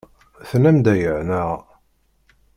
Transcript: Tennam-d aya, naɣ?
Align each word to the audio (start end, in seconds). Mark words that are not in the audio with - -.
Tennam-d 0.49 0.85
aya, 0.93 1.15
naɣ? 1.29 1.51